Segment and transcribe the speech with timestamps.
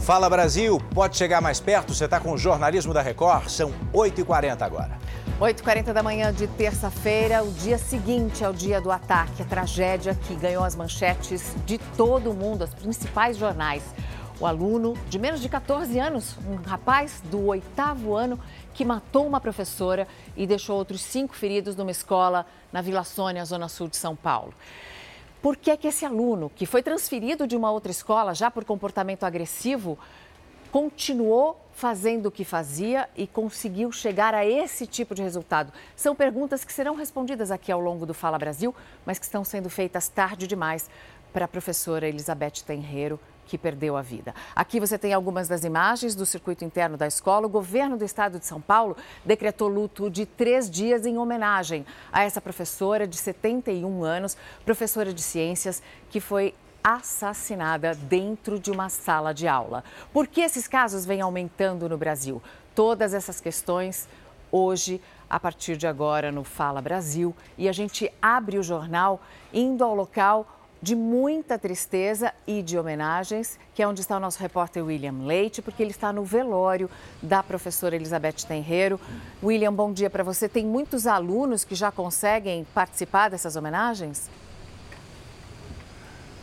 [0.00, 1.94] Fala Brasil, pode chegar mais perto?
[1.94, 3.48] Você está com o jornalismo da Record?
[3.48, 4.98] São 8h40 agora.
[5.40, 10.34] 8h40 da manhã de terça-feira, o dia seguinte ao dia do ataque, a tragédia que
[10.34, 13.82] ganhou as manchetes de todo o mundo, os principais jornais.
[14.40, 18.40] O aluno de menos de 14 anos, um rapaz do oitavo ano,
[18.74, 23.68] que matou uma professora e deixou outros cinco feridos numa escola na Vila Sônia, zona
[23.68, 24.52] sul de São Paulo.
[25.42, 29.24] Por que, que esse aluno, que foi transferido de uma outra escola já por comportamento
[29.24, 29.98] agressivo,
[30.70, 35.72] continuou fazendo o que fazia e conseguiu chegar a esse tipo de resultado?
[35.96, 38.72] São perguntas que serão respondidas aqui ao longo do Fala Brasil,
[39.04, 40.88] mas que estão sendo feitas tarde demais
[41.32, 43.18] para a professora Elizabeth Tenreiro,
[43.52, 44.34] que perdeu a vida.
[44.56, 47.46] Aqui você tem algumas das imagens do circuito interno da escola.
[47.46, 52.22] O governo do estado de São Paulo decretou luto de três dias em homenagem a
[52.24, 59.34] essa professora de 71 anos, professora de ciências, que foi assassinada dentro de uma sala
[59.34, 59.84] de aula.
[60.14, 62.42] Por que esses casos vêm aumentando no Brasil?
[62.74, 64.08] Todas essas questões
[64.50, 67.36] hoje, a partir de agora, no Fala Brasil.
[67.58, 69.20] E a gente abre o jornal
[69.52, 70.46] indo ao local
[70.82, 75.62] de muita tristeza e de homenagens, que é onde está o nosso repórter William Leite,
[75.62, 76.90] porque ele está no velório
[77.22, 78.98] da professora Elizabeth Tenreiro.
[79.40, 80.48] William, bom dia para você.
[80.48, 84.28] Tem muitos alunos que já conseguem participar dessas homenagens?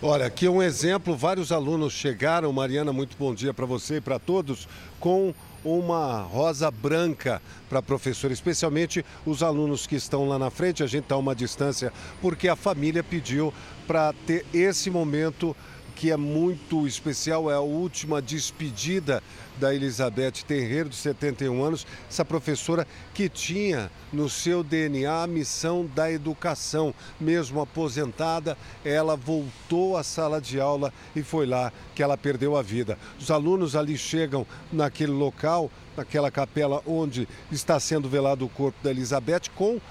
[0.01, 1.17] Olha, aqui é um exemplo.
[1.17, 6.69] Vários alunos chegaram, Mariana, muito bom dia para você e para todos, com uma rosa
[6.71, 10.83] branca para a professora, especialmente os alunos que estão lá na frente.
[10.83, 13.53] A gente está a uma distância porque a família pediu
[13.87, 15.55] para ter esse momento
[15.99, 19.21] que é muito especial, é a última despedida
[19.59, 25.85] da Elizabeth Terreiro, de 71 anos, essa professora que tinha no seu DNA a missão
[25.93, 26.95] da educação.
[27.19, 32.61] Mesmo aposentada, ela voltou à sala de aula e foi lá que ela perdeu a
[32.61, 32.97] vida.
[33.19, 38.89] Os alunos ali chegam naquele local, naquela capela onde está sendo velado o corpo da
[38.89, 39.81] Elizabeth, com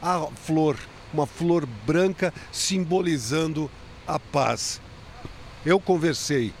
[0.00, 0.78] a flor,
[1.12, 3.68] uma flor branca simbolizando
[4.06, 4.80] a paz.
[5.64, 6.52] Eu conversei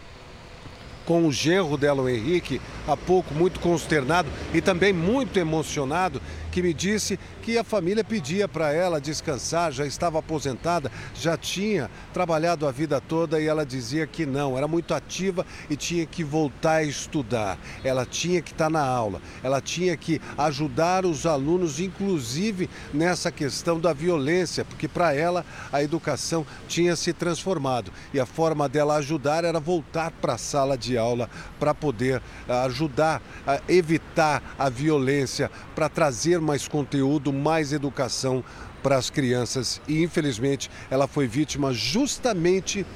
[1.08, 6.20] com o genro dela, o Henrique, há pouco, muito consternado e também muito emocionado,
[6.58, 11.88] que me disse que a família pedia para ela descansar, já estava aposentada, já tinha
[12.12, 16.24] trabalhado a vida toda e ela dizia que não, era muito ativa e tinha que
[16.24, 17.56] voltar a estudar.
[17.84, 23.78] Ela tinha que estar na aula, ela tinha que ajudar os alunos, inclusive nessa questão
[23.78, 29.44] da violência, porque para ela a educação tinha se transformado e a forma dela ajudar
[29.44, 31.30] era voltar para a sala de aula
[31.60, 38.42] para poder ajudar a evitar a violência, para trazer mais conteúdo, mais educação
[38.82, 39.80] para as crianças.
[39.86, 42.86] E infelizmente ela foi vítima justamente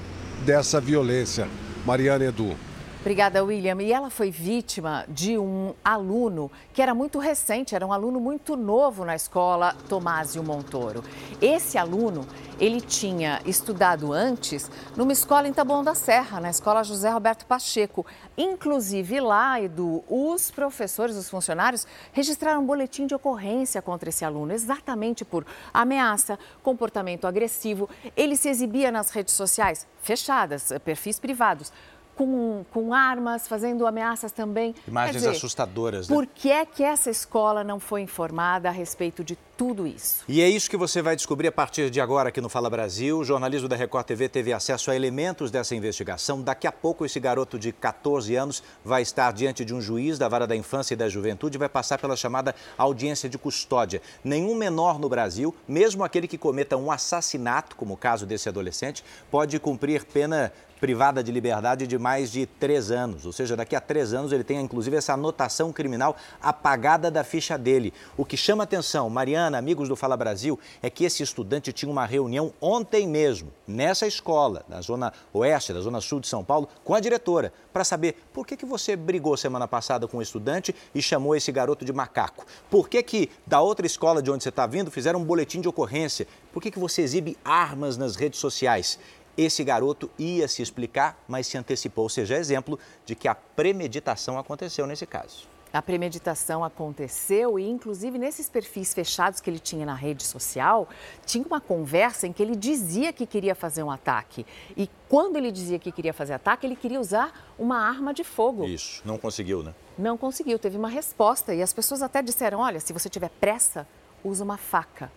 [0.46, 1.46] dessa violência.
[1.84, 2.56] Mariana Edu.
[3.02, 3.82] Obrigada, William.
[3.82, 8.56] E ela foi vítima de um aluno que era muito recente, era um aluno muito
[8.56, 11.02] novo na escola Tomásio Montoro.
[11.40, 12.24] Esse aluno,
[12.60, 18.06] ele tinha estudado antes numa escola em Taboão da Serra, na escola José Roberto Pacheco.
[18.38, 24.52] Inclusive lá, Edu, os professores, os funcionários, registraram um boletim de ocorrência contra esse aluno,
[24.52, 27.90] exatamente por ameaça, comportamento agressivo.
[28.16, 31.72] Ele se exibia nas redes sociais fechadas, perfis privados
[32.16, 34.74] com, com armas, fazendo ameaças também.
[34.86, 36.08] Imagens dizer, assustadoras.
[36.08, 36.14] Né?
[36.14, 40.24] Por que é que essa escola não foi informada a respeito de tudo isso?
[40.26, 43.20] E é isso que você vai descobrir a partir de agora aqui no Fala Brasil.
[43.20, 46.42] O jornalismo da Record TV teve acesso a elementos dessa investigação.
[46.42, 50.28] Daqui a pouco, esse garoto de 14 anos vai estar diante de um juiz da
[50.28, 54.02] Vara da Infância e da Juventude e vai passar pela chamada audiência de custódia.
[54.24, 59.04] Nenhum menor no Brasil, mesmo aquele que cometa um assassinato, como o caso desse adolescente,
[59.30, 60.52] pode cumprir pena
[60.82, 63.24] privada de liberdade de mais de três anos.
[63.24, 67.56] Ou seja, daqui a três anos ele tem inclusive essa anotação criminal apagada da ficha
[67.56, 67.94] dele.
[68.16, 72.06] O que chama atenção, Mariana, amigos do Fala Brasil, é que esse estudante tinha uma
[72.06, 76.94] reunião ontem mesmo, nessa escola, na zona oeste, da zona sul de São Paulo, com
[76.94, 81.00] a diretora, para saber por que, que você brigou semana passada com o estudante e
[81.00, 82.44] chamou esse garoto de macaco.
[82.70, 85.68] Por que, que da outra escola de onde você está vindo fizeram um boletim de
[85.68, 86.26] ocorrência?
[86.52, 88.98] Por que, que você exibe armas nas redes sociais?
[89.36, 94.38] Esse garoto ia se explicar, mas se antecipou, ou seja, exemplo de que a premeditação
[94.38, 95.48] aconteceu nesse caso.
[95.72, 100.88] A premeditação aconteceu e, inclusive, nesses perfis fechados que ele tinha na rede social,
[101.24, 104.44] tinha uma conversa em que ele dizia que queria fazer um ataque.
[104.76, 108.64] E quando ele dizia que queria fazer ataque, ele queria usar uma arma de fogo.
[108.64, 109.74] Isso, não conseguiu, né?
[109.96, 111.54] Não conseguiu, teve uma resposta.
[111.54, 113.86] E as pessoas até disseram: olha, se você tiver pressa,
[114.22, 115.10] usa uma faca.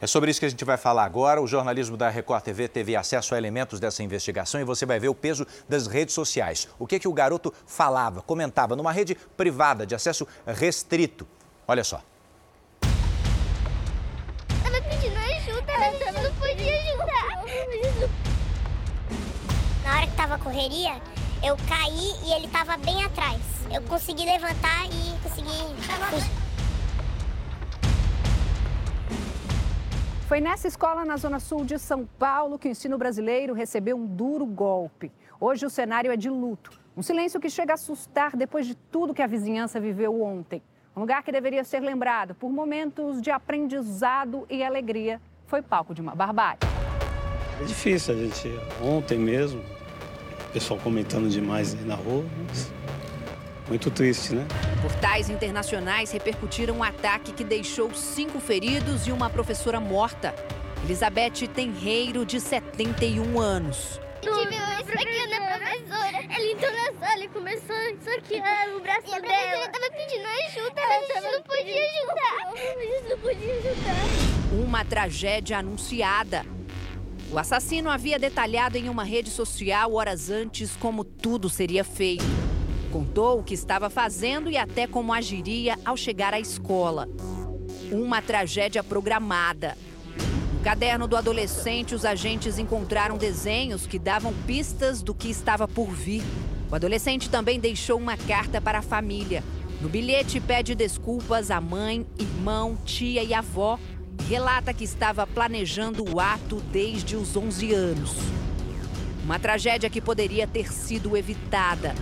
[0.00, 1.40] É sobre isso que a gente vai falar agora.
[1.40, 5.08] O jornalismo da Record TV teve acesso a elementos dessa investigação e você vai ver
[5.08, 6.68] o peso das redes sociais.
[6.78, 11.26] O que, que o garoto falava, comentava numa rede privada de acesso restrito.
[11.66, 12.02] Olha só.
[14.64, 17.44] Ela pedindo ajuda, ela não podia ajudar.
[19.84, 21.00] Na hora que tava a correria,
[21.42, 23.40] eu caí e ele tava bem atrás.
[23.72, 26.43] Eu consegui levantar e consegui
[30.26, 34.06] Foi nessa escola na Zona Sul de São Paulo que o ensino brasileiro recebeu um
[34.06, 35.12] duro golpe.
[35.38, 36.70] Hoje o cenário é de luto.
[36.96, 40.62] Um silêncio que chega a assustar depois de tudo que a vizinhança viveu ontem.
[40.96, 46.00] Um lugar que deveria ser lembrado por momentos de aprendizado e alegria foi palco de
[46.00, 46.60] uma barbárie.
[47.60, 48.48] É difícil a gente.
[48.82, 52.72] Ontem mesmo, o pessoal comentando demais aí na rua, mas
[53.68, 54.46] muito triste, né?
[54.82, 60.34] Portais internacionais repercutiram um ataque que deixou cinco feridos e uma professora morta.
[60.84, 63.98] Elizabeth Tenreiro, de 71 anos.
[64.22, 66.16] Eu tive isso aqui na professora.
[66.28, 68.42] Ela entrou na sala e começou isso aqui,
[68.76, 69.68] o braço e a dela.
[69.68, 72.36] tava pedindo ajuda, ela a gente não podia ajudar.
[72.44, 74.64] A gente não podia ajudar.
[74.66, 76.44] Uma tragédia anunciada.
[77.30, 82.24] O assassino havia detalhado em uma rede social horas antes como tudo seria feito.
[82.94, 87.08] Contou o que estava fazendo e até como agiria ao chegar à escola.
[87.90, 89.76] Uma tragédia programada.
[90.52, 95.90] No caderno do adolescente, os agentes encontraram desenhos que davam pistas do que estava por
[95.90, 96.22] vir.
[96.70, 99.42] O adolescente também deixou uma carta para a família.
[99.80, 103.76] No bilhete, pede desculpas à mãe, irmão, tia e avó.
[104.28, 108.12] relata que estava planejando o ato desde os 11 anos.
[109.24, 111.92] Uma tragédia que poderia ter sido evitada.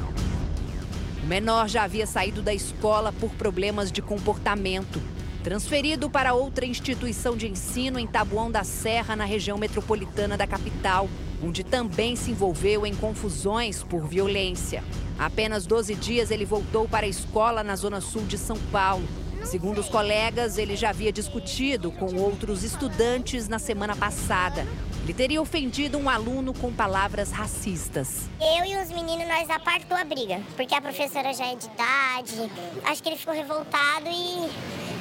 [1.33, 5.01] Menor já havia saído da escola por problemas de comportamento.
[5.43, 11.09] Transferido para outra instituição de ensino em Tabuão da Serra, na região metropolitana da capital,
[11.43, 14.85] onde também se envolveu em confusões por violência.
[15.19, 19.09] Há apenas 12 dias ele voltou para a escola na zona sul de São Paulo.
[19.45, 24.67] Segundo os colegas, ele já havia discutido com outros estudantes na semana passada.
[25.03, 28.31] Ele teria ofendido um aluno com palavras racistas.
[28.41, 32.51] Eu e os meninos, nós apartou a briga, porque a professora já é de idade.
[32.85, 34.49] Acho que ele ficou revoltado e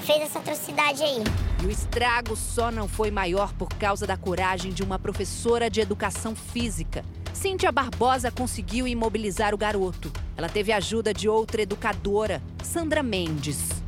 [0.03, 1.23] fez essa atrocidade aí.
[1.61, 5.79] E o estrago só não foi maior por causa da coragem de uma professora de
[5.79, 7.05] educação física.
[7.31, 10.11] Cíntia Barbosa conseguiu imobilizar o garoto.
[10.35, 13.80] Ela teve ajuda de outra educadora, Sandra Mendes.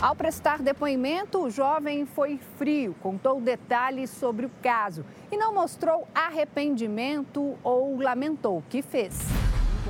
[0.00, 6.08] Ao prestar depoimento, o jovem foi frio, contou detalhes sobre o caso e não mostrou
[6.14, 9.18] arrependimento ou lamentou o que fez.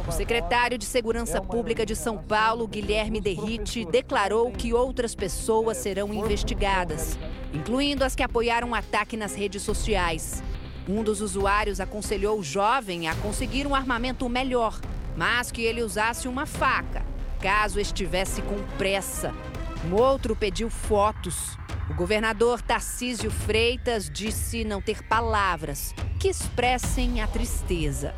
[0.09, 6.13] O secretário de Segurança Pública de São Paulo, Guilherme Derrite, declarou que outras pessoas serão
[6.13, 7.17] investigadas,
[7.55, 10.43] incluindo as que apoiaram o ataque nas redes sociais.
[10.89, 14.81] Um dos usuários aconselhou o jovem a conseguir um armamento melhor,
[15.17, 17.05] mas que ele usasse uma faca,
[17.41, 19.33] caso estivesse com pressa.
[19.83, 21.57] Um outro pediu fotos.
[21.89, 28.15] O governador Tarcísio Freitas disse não ter palavras que expressem a tristeza.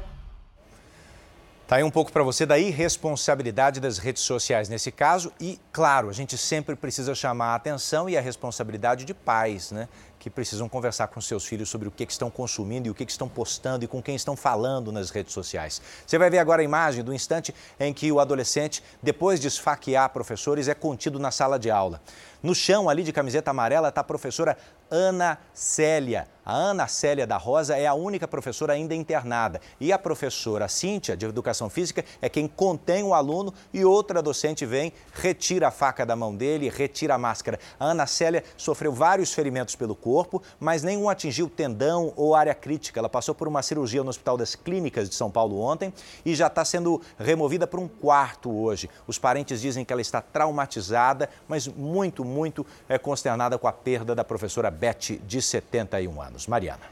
[1.68, 6.10] Tá aí um pouco para você da irresponsabilidade das redes sociais nesse caso e, claro,
[6.10, 9.88] a gente sempre precisa chamar a atenção e a responsabilidade de pais, né?
[10.22, 13.28] Que precisam conversar com seus filhos sobre o que, estão consumindo e o que estão
[13.28, 15.82] postando e com quem estão falando nas redes sociais.
[16.06, 20.08] Você vai ver agora a imagem do instante em que o adolescente, depois de esfaquear
[20.10, 22.00] professores, é contido na sala de aula.
[22.40, 24.56] No chão, ali de camiseta amarela, está a professora
[24.92, 26.28] Ana Célia.
[26.44, 29.60] A Ana Célia da Rosa é a única professora ainda internada.
[29.80, 34.66] E a professora Cíntia, de Educação Física, é quem contém o aluno e outra docente
[34.66, 37.60] vem, retira a faca da mão dele, retira a máscara.
[37.78, 42.98] A Ana Célia sofreu vários ferimentos pelo corpo, mas nenhum atingiu tendão ou área crítica.
[42.98, 45.94] Ela passou por uma cirurgia no Hospital das Clínicas de São Paulo ontem
[46.24, 48.90] e já está sendo removida para um quarto hoje.
[49.06, 54.12] Os parentes dizem que ela está traumatizada, mas muito, muito é, consternada com a perda
[54.12, 56.48] da professora Beth, de 71 anos.
[56.48, 56.82] Mariana.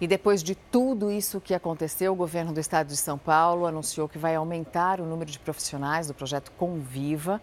[0.00, 4.08] E depois de tudo isso que aconteceu, o governo do estado de São Paulo anunciou
[4.08, 7.42] que vai aumentar o número de profissionais do projeto Conviva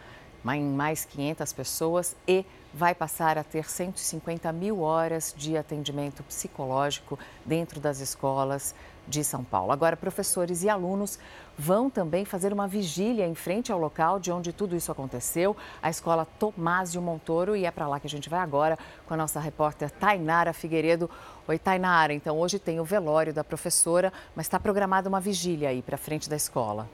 [0.55, 7.19] em mais 500 pessoas e vai passar a ter 150 mil horas de atendimento psicológico
[7.45, 8.73] dentro das escolas
[9.07, 9.71] de São Paulo.
[9.71, 11.17] Agora, professores e alunos
[11.57, 15.89] vão também fazer uma vigília em frente ao local de onde tudo isso aconteceu, a
[15.89, 19.39] escola Tomásio Montoro, e é para lá que a gente vai agora com a nossa
[19.39, 21.09] repórter Tainara Figueiredo.
[21.47, 22.13] Oi, Tainara.
[22.13, 26.29] Então, hoje tem o velório da professora, mas está programada uma vigília aí para frente
[26.29, 26.87] da escola.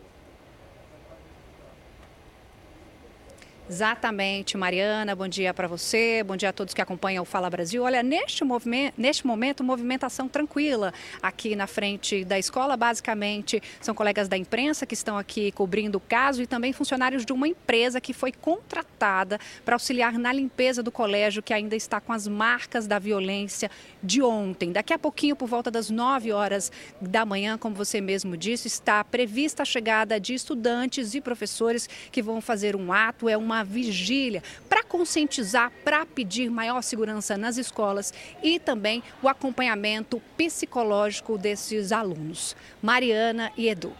[3.69, 5.15] Exatamente, Mariana.
[5.15, 7.83] Bom dia para você, bom dia a todos que acompanham o Fala Brasil.
[7.83, 12.75] Olha, neste, movimento, neste momento, movimentação tranquila aqui na frente da escola.
[12.75, 17.31] Basicamente, são colegas da imprensa que estão aqui cobrindo o caso e também funcionários de
[17.31, 22.11] uma empresa que foi contratada para auxiliar na limpeza do colégio, que ainda está com
[22.11, 23.71] as marcas da violência
[24.03, 24.73] de ontem.
[24.73, 29.01] Daqui a pouquinho, por volta das 9 horas da manhã, como você mesmo disse, está
[29.05, 33.29] prevista a chegada de estudantes e professores que vão fazer um ato.
[33.29, 39.29] É uma uma vigília para conscientizar, para pedir maior segurança nas escolas e também o
[39.29, 42.55] acompanhamento psicológico desses alunos.
[42.81, 43.93] Mariana e Edu.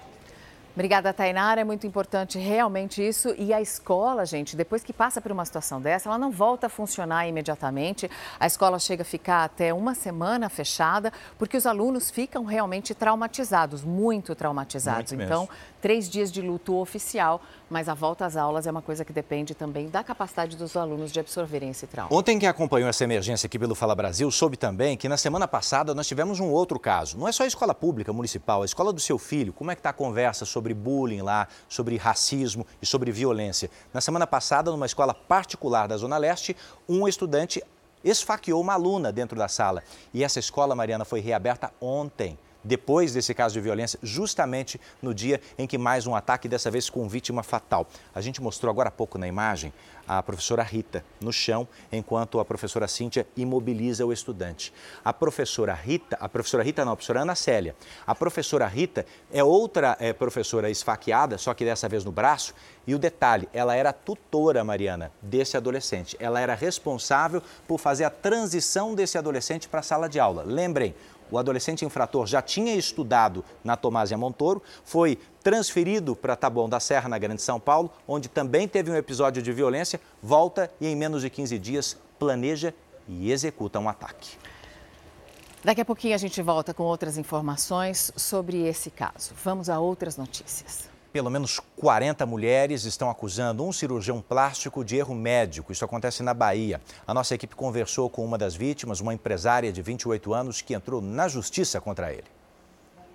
[0.76, 1.62] Obrigada, Tainara.
[1.62, 3.36] É muito importante realmente isso.
[3.38, 6.70] E a escola, gente, depois que passa por uma situação dessa, ela não volta a
[6.70, 8.10] funcionar imediatamente.
[8.40, 13.84] A escola chega a ficar até uma semana fechada, porque os alunos ficam realmente traumatizados,
[13.84, 15.12] muito traumatizados.
[15.12, 15.48] Muito então,
[15.80, 17.40] três dias de luto oficial,
[17.74, 21.12] mas a volta às aulas é uma coisa que depende também da capacidade dos alunos
[21.12, 22.16] de absorverem esse trauma.
[22.16, 25.96] Ontem, quem acompanhou essa emergência aqui pelo Fala Brasil soube também que na semana passada
[25.96, 27.18] nós tivemos um outro caso.
[27.18, 29.52] Não é só a escola pública, municipal, a escola do seu filho.
[29.52, 33.72] Como é que está a conversa sobre bullying lá, sobre racismo e sobre violência?
[33.92, 36.56] Na semana passada, numa escola particular da Zona Leste,
[36.88, 37.60] um estudante
[38.04, 39.82] esfaqueou uma aluna dentro da sala.
[40.14, 45.42] E essa escola, Mariana, foi reaberta ontem depois desse caso de violência, justamente no dia
[45.58, 47.88] em que mais um ataque, dessa vez com vítima fatal.
[48.14, 49.74] A gente mostrou agora há pouco na imagem
[50.08, 54.74] a professora Rita no chão, enquanto a professora Cíntia imobiliza o estudante.
[55.04, 57.76] A professora Rita, a professora Rita não, a professora Ana Célia.
[58.06, 62.54] A professora Rita é outra é, professora esfaqueada, só que dessa vez no braço.
[62.86, 66.18] E o detalhe, ela era tutora, Mariana, desse adolescente.
[66.20, 70.44] Ela era responsável por fazer a transição desse adolescente para a sala de aula.
[70.46, 70.94] Lembrem,
[71.34, 77.10] o adolescente infrator já tinha estudado na Tomásia Montoro, foi transferido para Taboão da Serra,
[77.10, 81.24] na Grande São Paulo, onde também teve um episódio de violência, volta e em menos
[81.24, 82.72] de 15 dias planeja
[83.08, 84.38] e executa um ataque.
[85.64, 89.34] Daqui a pouquinho a gente volta com outras informações sobre esse caso.
[89.44, 90.93] Vamos a outras notícias.
[91.14, 95.72] Pelo menos 40 mulheres estão acusando um cirurgião plástico de erro médico.
[95.72, 96.82] Isso acontece na Bahia.
[97.06, 101.04] A nossa equipe conversou com uma das vítimas, uma empresária de 28 anos que entrou
[101.04, 102.24] na justiça contra ele.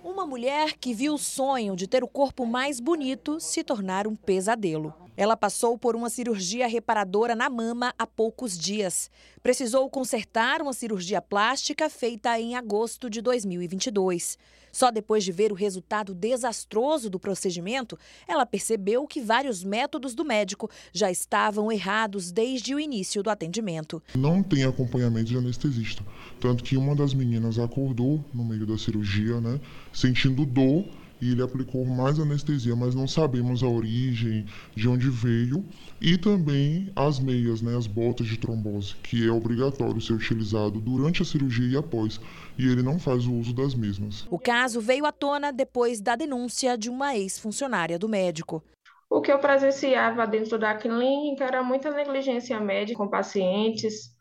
[0.01, 4.15] Uma mulher que viu o sonho de ter o corpo mais bonito se tornar um
[4.15, 4.93] pesadelo.
[5.17, 9.11] Ela passou por uma cirurgia reparadora na mama há poucos dias.
[9.43, 14.37] Precisou consertar uma cirurgia plástica feita em agosto de 2022.
[14.71, 17.97] Só depois de ver o resultado desastroso do procedimento,
[18.27, 24.01] ela percebeu que vários métodos do médico já estavam errados desde o início do atendimento.
[24.15, 26.03] Não tem acompanhamento de anestesista.
[26.39, 29.59] Tanto que uma das meninas acordou no meio da cirurgia, né,
[29.93, 30.85] sentindo dor
[31.21, 34.45] e ele aplicou mais anestesia, mas não sabemos a origem,
[34.75, 35.65] de onde veio,
[36.01, 41.21] e também as meias, né, as botas de trombose, que é obrigatório ser utilizado durante
[41.21, 42.19] a cirurgia e após,
[42.57, 44.25] e ele não faz o uso das mesmas.
[44.29, 48.63] O caso veio à tona depois da denúncia de uma ex-funcionária do médico.
[49.09, 54.15] O que eu presenciava dentro da clínica era muita negligência médica com pacientes,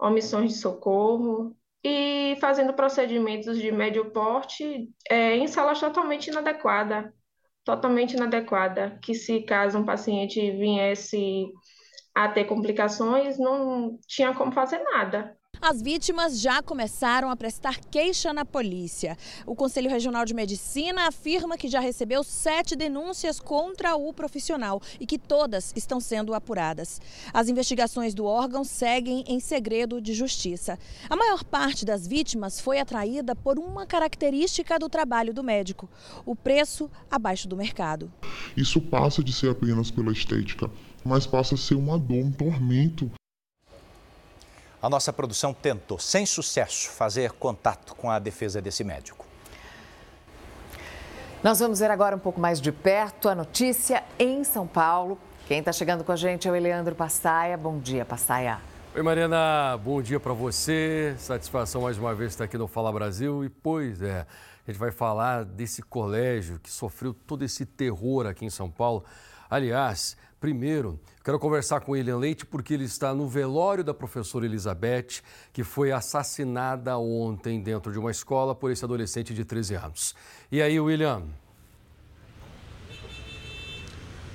[0.00, 7.14] omissões de socorro, e fazendo procedimentos de médio porte é, em salas totalmente inadequada,
[7.64, 11.46] totalmente inadequada, que se caso um paciente viesse
[12.14, 15.38] a ter complicações, não tinha como fazer nada.
[15.62, 19.16] As vítimas já começaram a prestar queixa na polícia.
[19.44, 25.04] O Conselho Regional de Medicina afirma que já recebeu sete denúncias contra o profissional e
[25.04, 26.98] que todas estão sendo apuradas.
[27.30, 30.78] As investigações do órgão seguem em segredo de justiça.
[31.10, 35.90] A maior parte das vítimas foi atraída por uma característica do trabalho do médico:
[36.24, 38.10] o preço abaixo do mercado.
[38.56, 40.70] Isso passa de ser apenas pela estética,
[41.04, 43.10] mas passa a ser uma dor, um tormento
[44.82, 49.26] a nossa produção tentou, sem sucesso, fazer contato com a defesa desse médico.
[51.42, 55.18] Nós vamos ver agora um pouco mais de perto a notícia em São Paulo.
[55.46, 57.56] Quem está chegando com a gente é o Eleandro Passaia.
[57.56, 58.58] Bom dia, Passaia.
[58.94, 59.76] Oi, Mariana.
[59.82, 61.14] Bom dia para você.
[61.18, 63.44] Satisfação mais uma vez estar aqui no Fala Brasil.
[63.44, 64.26] E, pois é,
[64.66, 69.04] a gente vai falar desse colégio que sofreu todo esse terror aqui em São Paulo.
[69.48, 70.98] Aliás, Primeiro,
[71.30, 75.22] quero conversar com William Leite porque ele está no velório da professora Elizabeth,
[75.52, 80.16] que foi assassinada ontem dentro de uma escola por esse adolescente de 13 anos.
[80.50, 81.22] E aí, William?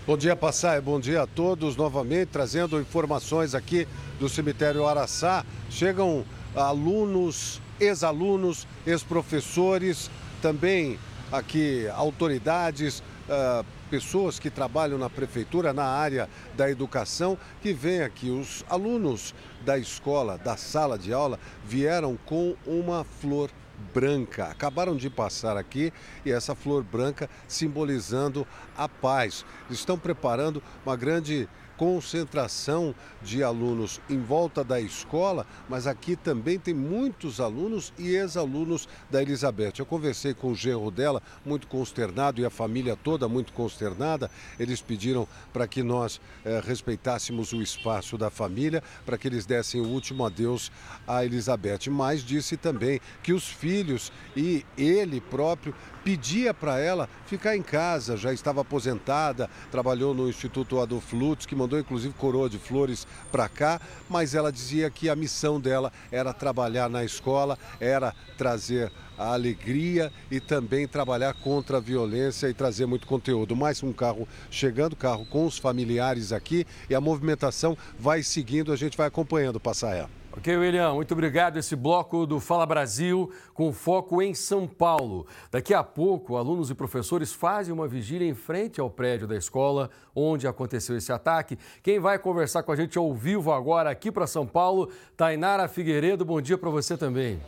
[0.07, 0.79] Bom dia, Passai.
[0.79, 1.75] Bom dia a todos.
[1.75, 3.85] Novamente trazendo informações aqui
[4.17, 5.45] do cemitério Araçá.
[5.69, 6.23] Chegam
[6.55, 10.09] alunos, ex-alunos, ex-professores,
[10.41, 10.97] também
[11.29, 18.29] aqui autoridades, uh, pessoas que trabalham na prefeitura na área da educação que vêm aqui.
[18.29, 19.33] Os alunos
[19.63, 23.49] da escola, da sala de aula, vieram com uma flor
[23.93, 24.47] branca.
[24.47, 25.93] Acabaram de passar aqui
[26.25, 28.45] e essa flor branca simbolizando
[28.77, 29.45] a paz.
[29.69, 31.47] Estão preparando uma grande
[31.77, 38.87] concentração de alunos em volta da escola, mas aqui também tem muitos alunos e ex-alunos
[39.09, 39.73] da Elizabeth.
[39.79, 44.29] Eu conversei com o genro dela, muito consternado, e a família toda muito consternada.
[44.59, 49.81] Eles pediram para que nós eh, respeitássemos o espaço da família, para que eles dessem
[49.81, 50.71] o último adeus
[51.07, 51.89] à Elizabeth.
[51.89, 55.73] Mas disse também que os filhos e ele próprio
[56.05, 61.55] pedia para ela ficar em casa, já estava aposentada, trabalhou no Instituto Adolfo Lutz, que
[61.65, 66.31] mandou inclusive coroa de flores para cá, mas ela dizia que a missão dela era
[66.31, 72.85] trabalhar na escola, era trazer a alegria e também trabalhar contra a violência e trazer
[72.85, 73.55] muito conteúdo.
[73.55, 78.75] Mais um carro chegando, carro com os familiares aqui e a movimentação vai seguindo, a
[78.75, 80.07] gente vai acompanhando, Passaia.
[80.37, 81.57] Ok, William, muito obrigado.
[81.57, 85.25] Esse bloco do Fala Brasil com foco em São Paulo.
[85.49, 89.89] Daqui a pouco, alunos e professores fazem uma vigília em frente ao prédio da escola
[90.13, 91.57] onde aconteceu esse ataque.
[91.81, 96.25] Quem vai conversar com a gente ao vivo agora aqui para São Paulo, Tainara Figueiredo.
[96.25, 97.39] Bom dia para você também.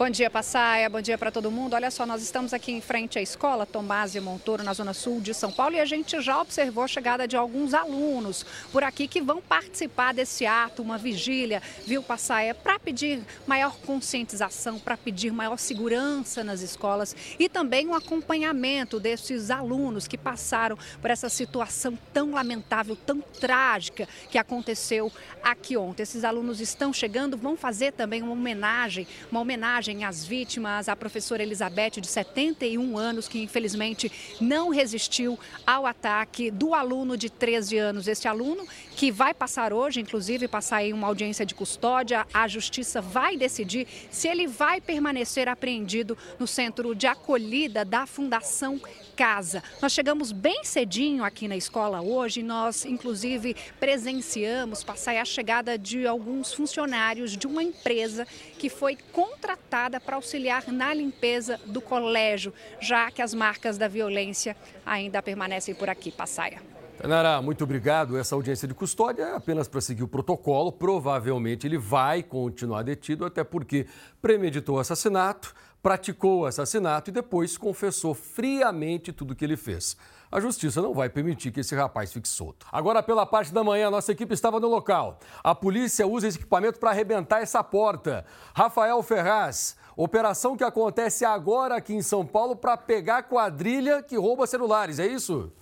[0.00, 0.88] Bom dia, Passaia.
[0.88, 1.74] Bom dia para todo mundo.
[1.74, 5.20] Olha só, nós estamos aqui em frente à escola Tomás e Montoro, na zona sul
[5.20, 9.06] de São Paulo, e a gente já observou a chegada de alguns alunos por aqui
[9.06, 15.34] que vão participar desse ato, uma vigília, viu, Passaia, para pedir maior conscientização, para pedir
[15.34, 21.98] maior segurança nas escolas e também um acompanhamento desses alunos que passaram por essa situação
[22.10, 26.04] tão lamentável, tão trágica que aconteceu aqui ontem.
[26.04, 30.94] Esses alunos estão chegando, vão fazer também uma homenagem, uma homenagem homenagem às vítimas, a
[30.94, 37.76] professora Elizabeth, de 71 anos, que infelizmente não resistiu ao ataque do aluno de 13
[37.76, 38.06] anos.
[38.06, 38.66] Este aluno
[38.96, 43.86] que vai passar hoje, inclusive, passar em uma audiência de custódia, a justiça vai decidir
[44.10, 48.80] se ele vai permanecer apreendido no centro de acolhida da Fundação
[49.20, 49.62] Casa.
[49.82, 56.06] Nós chegamos bem cedinho aqui na escola hoje, nós inclusive presenciamos passar a chegada de
[56.06, 58.26] alguns funcionários de uma empresa
[58.58, 64.56] que foi contratada para auxiliar na limpeza do colégio, já que as marcas da violência
[64.86, 66.10] ainda permanecem por aqui.
[66.10, 66.62] Passaia.
[67.00, 68.18] Tanara, muito obrigado.
[68.18, 70.70] Essa audiência de custódia é apenas para seguir o protocolo.
[70.70, 73.86] Provavelmente ele vai continuar detido, até porque
[74.20, 79.96] premeditou o assassinato, praticou o assassinato e depois confessou friamente tudo o que ele fez.
[80.32, 82.64] A justiça não vai permitir que esse rapaz fique solto.
[82.70, 85.18] Agora, pela parte da manhã, nossa equipe estava no local.
[85.42, 88.24] A polícia usa esse equipamento para arrebentar essa porta.
[88.54, 94.46] Rafael Ferraz, operação que acontece agora aqui em São Paulo para pegar quadrilha que rouba
[94.46, 95.52] celulares, é isso?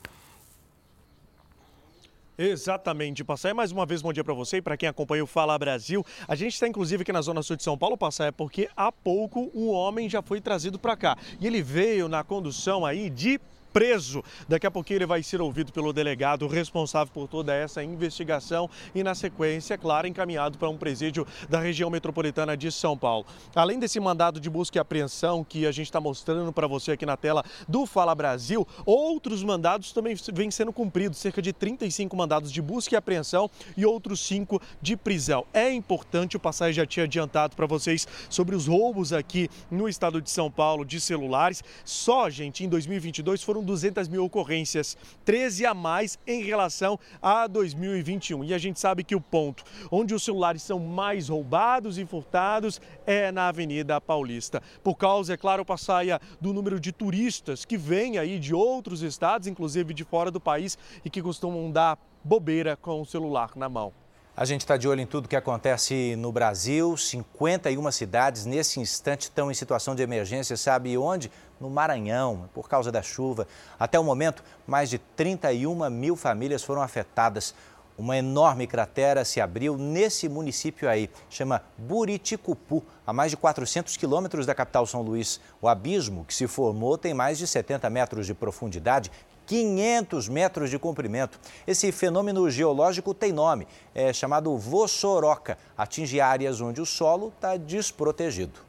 [2.40, 3.52] Exatamente, Passaia.
[3.52, 6.06] Mais uma vez, bom dia para você e para quem acompanha o Fala Brasil.
[6.28, 9.50] A gente está inclusive aqui na Zona Sul de São Paulo, Passaia, porque há pouco
[9.52, 11.18] um homem já foi trazido para cá.
[11.40, 13.40] E ele veio na condução aí de
[13.72, 14.22] preso.
[14.48, 19.02] Daqui a pouquinho ele vai ser ouvido pelo delegado responsável por toda essa investigação e,
[19.02, 23.26] na sequência, é claro, encaminhado para um presídio da região metropolitana de São Paulo.
[23.54, 27.06] Além desse mandado de busca e apreensão que a gente está mostrando para você aqui
[27.06, 32.50] na tela do Fala Brasil, outros mandados também vêm sendo cumpridos, cerca de 35 mandados
[32.50, 35.46] de busca e apreensão e outros 5 de prisão.
[35.52, 40.20] É importante, o passagem já tinha adiantado para vocês sobre os roubos aqui no estado
[40.20, 41.62] de São Paulo de celulares.
[41.84, 48.42] Só, gente, em 2022 foram 200 mil ocorrências, 13 a mais em relação a 2021.
[48.44, 52.80] E a gente sabe que o ponto onde os celulares são mais roubados e furtados
[53.06, 54.62] é na Avenida Paulista.
[54.82, 59.46] Por causa, é claro, passaia do número de turistas que vêm aí de outros estados,
[59.46, 63.92] inclusive de fora do país, e que costumam dar bobeira com o celular na mão.
[64.40, 66.96] A gente está de olho em tudo que acontece no Brasil.
[66.96, 70.56] 51 cidades nesse instante estão em situação de emergência.
[70.56, 71.28] Sabe onde?
[71.60, 73.48] No Maranhão, por causa da chuva.
[73.80, 77.52] Até o momento, mais de 31 mil famílias foram afetadas.
[77.98, 84.46] Uma enorme cratera se abriu nesse município aí, chama Buriticupu, a mais de 400 quilômetros
[84.46, 85.40] da capital São Luís.
[85.60, 89.10] O abismo que se formou tem mais de 70 metros de profundidade
[89.48, 91.40] 500 metros de comprimento.
[91.66, 95.56] Esse fenômeno geológico tem nome, é chamado vossoroca.
[95.76, 98.68] Atinge áreas onde o solo está desprotegido.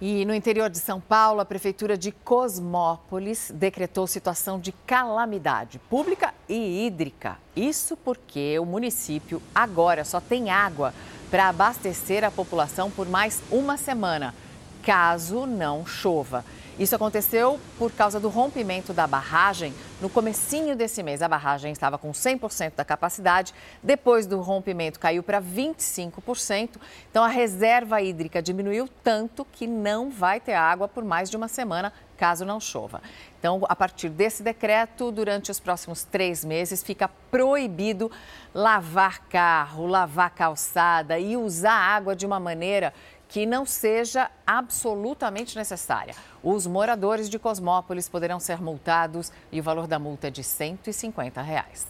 [0.00, 6.32] E no interior de São Paulo, a Prefeitura de Cosmópolis decretou situação de calamidade pública
[6.48, 7.36] e hídrica.
[7.54, 10.94] Isso porque o município agora só tem água
[11.30, 14.34] para abastecer a população por mais uma semana.
[14.82, 16.42] caso não chova.
[16.80, 21.20] Isso aconteceu por causa do rompimento da barragem no comecinho desse mês.
[21.20, 26.76] A barragem estava com 100% da capacidade, depois do rompimento caiu para 25%.
[27.10, 31.48] Então a reserva hídrica diminuiu tanto que não vai ter água por mais de uma
[31.48, 33.02] semana, caso não chova.
[33.38, 38.10] Então, a partir desse decreto, durante os próximos três meses, fica proibido
[38.54, 42.92] lavar carro, lavar calçada e usar água de uma maneira
[43.30, 46.14] que não seja absolutamente necessária.
[46.42, 51.40] Os moradores de Cosmópolis poderão ser multados e o valor da multa é de 150
[51.40, 51.86] reais.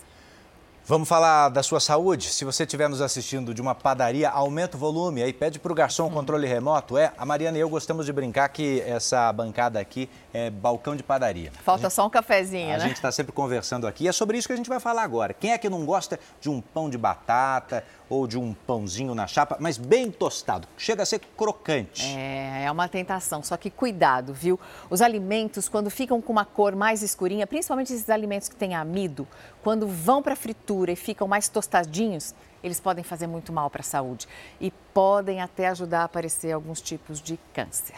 [0.90, 2.30] Vamos falar da sua saúde?
[2.30, 5.74] Se você estiver nos assistindo de uma padaria, aumenta o volume, aí pede para o
[5.74, 6.98] garçom o controle remoto.
[6.98, 11.04] É, a Mariana e eu gostamos de brincar que essa bancada aqui é balcão de
[11.04, 11.52] padaria.
[11.62, 12.84] Falta gente, só um cafezinho, a né?
[12.84, 14.08] A gente está sempre conversando aqui.
[14.08, 15.32] É sobre isso que a gente vai falar agora.
[15.32, 19.28] Quem é que não gosta de um pão de batata ou de um pãozinho na
[19.28, 20.66] chapa, mas bem tostado?
[20.76, 22.04] Chega a ser crocante.
[22.04, 23.40] É, é uma tentação.
[23.42, 24.58] Só que cuidado, viu?
[24.90, 29.28] Os alimentos, quando ficam com uma cor mais escurinha, principalmente esses alimentos que têm amido,
[29.62, 33.80] quando vão para a fritura e ficam mais tostadinhos, eles podem fazer muito mal para
[33.80, 34.26] a saúde
[34.60, 37.94] e podem até ajudar a aparecer alguns tipos de câncer.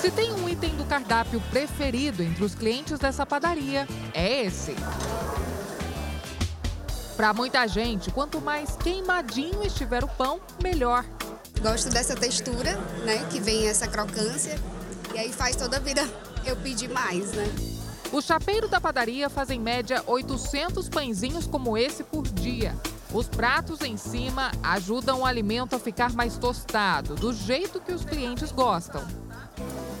[0.00, 4.74] Se tem um item do cardápio preferido entre os clientes dessa padaria, é esse.
[7.16, 11.04] Para muita gente, quanto mais queimadinho estiver o pão, melhor.
[11.62, 14.58] Gosto dessa textura, né, que vem essa crocância,
[15.14, 16.02] e aí faz toda a vida
[16.44, 17.44] eu pedir mais, né?
[18.12, 22.74] O chapeiro da padaria faz em média 800 pãezinhos como esse por dia.
[23.12, 28.04] Os pratos em cima ajudam o alimento a ficar mais tostado, do jeito que os
[28.04, 29.04] clientes gostam.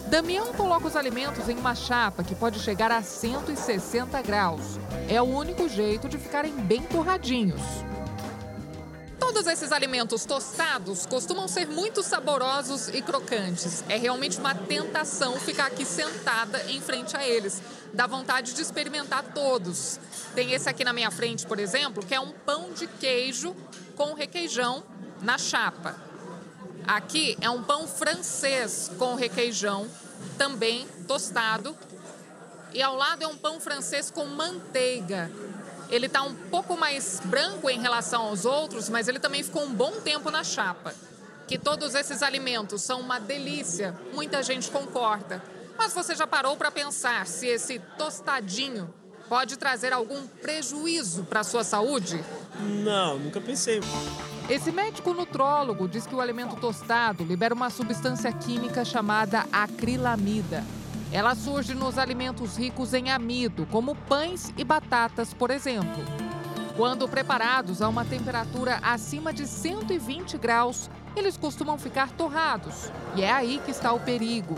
[0.08, 4.78] Damião coloca os alimentos em uma chapa que pode chegar a 160 graus.
[5.08, 7.60] É o único jeito de ficarem bem torradinhos.
[9.18, 13.84] Todos esses alimentos tostados costumam ser muito saborosos e crocantes.
[13.88, 17.60] É realmente uma tentação ficar aqui sentada em frente a eles.
[17.92, 20.00] Dá vontade de experimentar todos.
[20.34, 23.54] Tem esse aqui na minha frente, por exemplo, que é um pão de queijo
[23.96, 24.82] com requeijão
[25.20, 25.96] na chapa.
[26.86, 29.86] Aqui é um pão francês com requeijão,
[30.38, 31.76] também tostado.
[32.74, 35.30] E ao lado é um pão francês com manteiga.
[35.88, 39.72] Ele está um pouco mais branco em relação aos outros, mas ele também ficou um
[39.72, 40.92] bom tempo na chapa.
[41.46, 45.40] Que todos esses alimentos são uma delícia, muita gente concorda.
[45.78, 48.92] Mas você já parou para pensar se esse tostadinho
[49.28, 52.24] pode trazer algum prejuízo para a sua saúde?
[52.58, 53.80] Não, nunca pensei.
[54.48, 60.64] Esse médico nutrólogo diz que o alimento tostado libera uma substância química chamada acrilamida.
[61.12, 66.02] Ela surge nos alimentos ricos em amido, como pães e batatas, por exemplo.
[66.76, 72.90] Quando preparados a uma temperatura acima de 120 graus, eles costumam ficar torrados.
[73.14, 74.56] E é aí que está o perigo.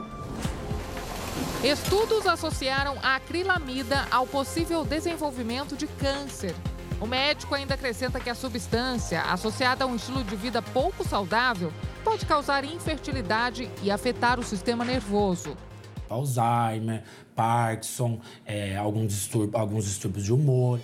[1.63, 6.55] Estudos associaram a acrilamida ao possível desenvolvimento de câncer.
[6.99, 11.71] O médico ainda acrescenta que a substância, associada a um estilo de vida pouco saudável,
[12.03, 15.55] pode causar infertilidade e afetar o sistema nervoso.
[16.09, 17.03] Alzheimer,
[17.35, 20.81] Parkinson, é, alguns, distúrbios, alguns distúrbios de humor.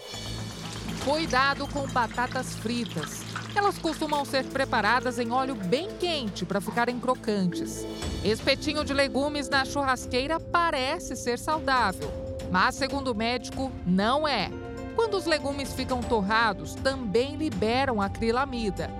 [1.05, 3.23] Cuidado com batatas fritas.
[3.55, 7.85] Elas costumam ser preparadas em óleo bem quente para ficarem crocantes.
[8.25, 12.11] Espetinho de legumes na churrasqueira parece ser saudável,
[12.51, 14.51] mas, segundo o médico, não é.
[14.95, 18.91] Quando os legumes ficam torrados, também liberam acrilamida.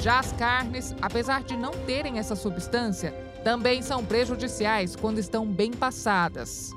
[0.00, 3.12] Já as carnes, apesar de não terem essa substância,
[3.44, 6.70] também são prejudiciais quando estão bem passadas.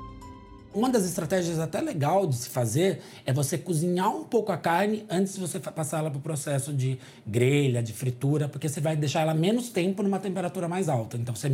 [0.72, 5.04] Uma das estratégias até legal de se fazer é você cozinhar um pouco a carne
[5.10, 6.96] antes de você passar ela para o processo de
[7.26, 11.16] grelha, de fritura, porque você vai deixar ela menos tempo numa temperatura mais alta.
[11.16, 11.48] Então você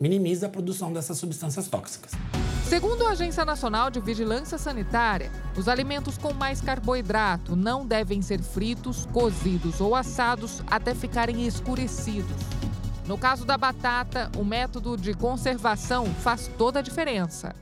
[0.00, 2.12] minimiza a produção dessas substâncias tóxicas.
[2.66, 8.40] Segundo a Agência Nacional de Vigilância Sanitária, os alimentos com mais carboidrato não devem ser
[8.40, 12.55] fritos, cozidos ou assados até ficarem escurecidos.
[13.06, 17.54] No caso da batata, o método de conservação faz toda a diferença.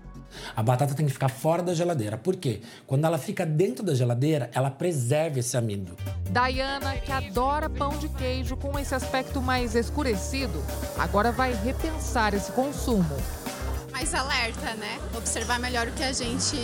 [0.56, 2.16] A batata tem que ficar fora da geladeira.
[2.16, 2.62] Por quê?
[2.86, 5.96] Quando ela fica dentro da geladeira, ela preserva esse amido.
[6.30, 10.62] Diana, que adora pão de queijo com esse aspecto mais escurecido,
[10.98, 13.16] agora vai repensar esse consumo.
[13.92, 14.98] Mais alerta, né?
[15.16, 16.56] Observar melhor o que a gente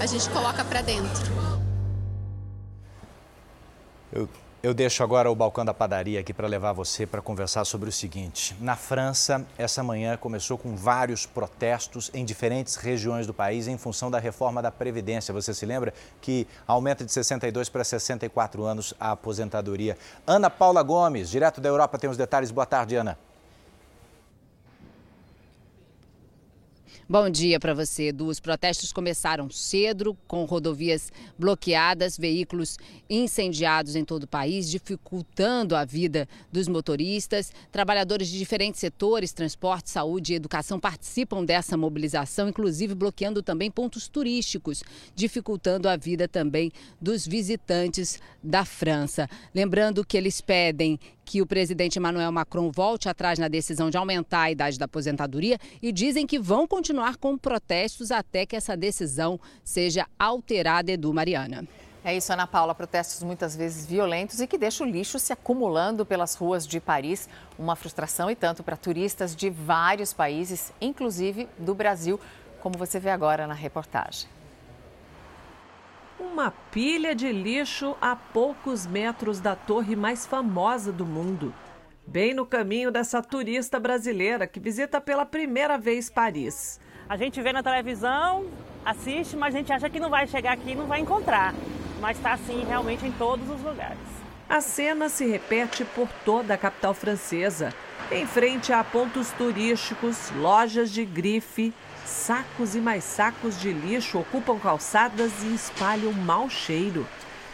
[0.00, 1.30] a gente coloca para dentro.
[4.12, 4.28] Eu
[4.62, 7.92] Eu deixo agora o balcão da padaria aqui para levar você para conversar sobre o
[7.92, 8.54] seguinte.
[8.60, 14.10] Na França, essa manhã começou com vários protestos em diferentes regiões do país em função
[14.10, 15.32] da reforma da Previdência.
[15.32, 19.96] Você se lembra que aumenta de 62 para 64 anos a aposentadoria.
[20.26, 22.50] Ana Paula Gomes, direto da Europa, tem os detalhes.
[22.50, 23.16] Boa tarde, Ana.
[27.10, 28.28] Bom dia para você, Edu.
[28.28, 32.78] Os protestos começaram cedo, com rodovias bloqueadas, veículos
[33.10, 37.52] incendiados em todo o país, dificultando a vida dos motoristas.
[37.72, 44.06] Trabalhadores de diferentes setores, transporte, saúde e educação, participam dessa mobilização, inclusive bloqueando também pontos
[44.06, 46.70] turísticos, dificultando a vida também
[47.00, 49.28] dos visitantes da França.
[49.52, 50.96] Lembrando que eles pedem
[51.30, 55.60] que o presidente Emmanuel Macron volte atrás na decisão de aumentar a idade da aposentadoria
[55.80, 61.68] e dizem que vão continuar com protestos até que essa decisão seja alterada, Edu Mariana.
[62.02, 62.74] É isso, Ana Paula.
[62.74, 67.28] Protestos muitas vezes violentos e que deixam o lixo se acumulando pelas ruas de Paris.
[67.56, 72.18] Uma frustração e tanto para turistas de vários países, inclusive do Brasil,
[72.60, 74.28] como você vê agora na reportagem.
[76.20, 81.54] Uma pilha de lixo a poucos metros da torre mais famosa do mundo.
[82.06, 86.78] Bem no caminho dessa turista brasileira que visita pela primeira vez Paris.
[87.08, 88.44] A gente vê na televisão,
[88.84, 91.54] assiste, mas a gente acha que não vai chegar aqui e não vai encontrar.
[92.02, 93.98] Mas está assim realmente em todos os lugares.
[94.46, 97.72] A cena se repete por toda a capital francesa.
[98.12, 101.72] Em frente a pontos turísticos, lojas de grife,
[102.10, 107.06] Sacos e mais sacos de lixo ocupam calçadas e espalham mau cheiro.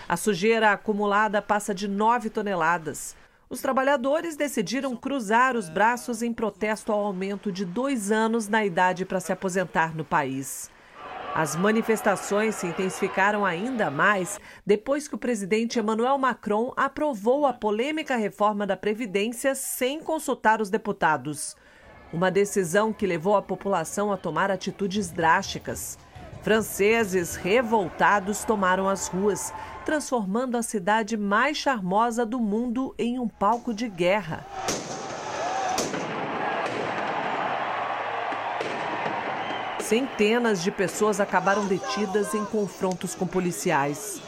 [0.09, 3.15] A sujeira acumulada passa de 9 toneladas.
[3.51, 9.05] Os trabalhadores decidiram cruzar os braços em protesto ao aumento de dois anos na idade
[9.05, 10.71] para se aposentar no país.
[11.35, 18.17] As manifestações se intensificaram ainda mais depois que o presidente Emmanuel Macron aprovou a polêmica
[18.17, 21.55] reforma da Previdência sem consultar os deputados.
[22.13, 25.99] Uma decisão que levou a população a tomar atitudes drásticas.
[26.43, 29.53] Franceses revoltados tomaram as ruas,
[29.85, 34.47] transformando a cidade mais charmosa do mundo em um palco de guerra.
[39.81, 44.21] Centenas de pessoas acabaram detidas em confrontos com policiais.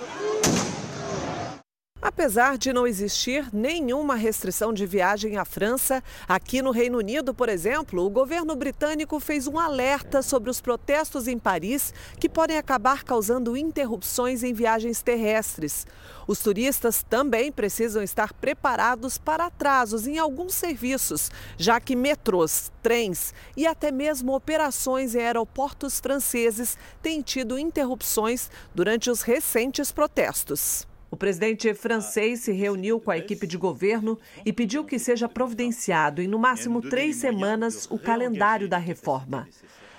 [2.00, 7.48] Apesar de não existir nenhuma restrição de viagem à França, aqui no Reino Unido, por
[7.48, 13.02] exemplo, o governo britânico fez um alerta sobre os protestos em Paris que podem acabar
[13.02, 15.88] causando interrupções em viagens terrestres.
[16.28, 23.34] Os turistas também precisam estar preparados para atrasos em alguns serviços, já que metrôs, trens
[23.56, 30.86] e até mesmo operações em aeroportos franceses têm tido interrupções durante os recentes protestos.
[31.10, 36.20] O presidente francês se reuniu com a equipe de governo e pediu que seja providenciado
[36.20, 39.48] em no máximo três semanas o calendário da reforma.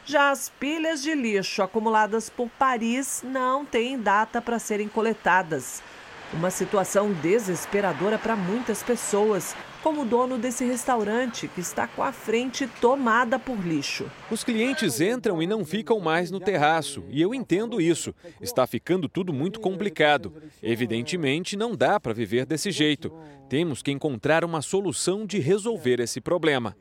[0.05, 5.83] Já as pilhas de lixo acumuladas por Paris não têm data para serem coletadas.
[6.31, 12.11] Uma situação desesperadora para muitas pessoas, como o dono desse restaurante que está com a
[12.11, 14.09] frente tomada por lixo.
[14.29, 18.13] Os clientes entram e não ficam mais no terraço, e eu entendo isso.
[18.41, 20.33] Está ficando tudo muito complicado.
[20.61, 23.11] Evidentemente, não dá para viver desse jeito.
[23.47, 26.75] Temos que encontrar uma solução de resolver esse problema.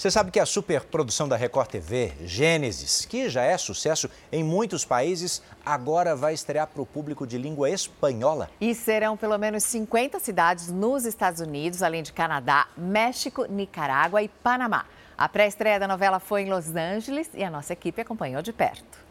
[0.00, 4.82] Você sabe que a superprodução da Record TV, Gênesis, que já é sucesso em muitos
[4.82, 8.48] países, agora vai estrear para o público de língua espanhola?
[8.58, 14.28] E serão pelo menos 50 cidades nos Estados Unidos, além de Canadá, México, Nicarágua e
[14.28, 14.86] Panamá.
[15.18, 19.04] A pré-estreia da novela foi em Los Angeles e a nossa equipe acompanhou de perto.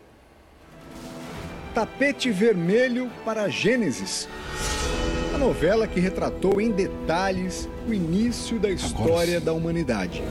[1.72, 4.28] Tapete Vermelho para Gênesis.
[5.36, 10.24] A novela que retratou em detalhes o início da história da humanidade.